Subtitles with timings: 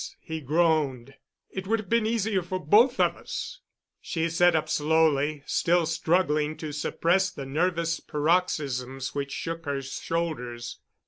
[0.23, 1.13] he groaned.
[1.51, 3.59] "It would have been easier for both of us."
[4.01, 10.79] She sat up slowly, still struggling to suppress the nervous paroxysms which shook her shoulders.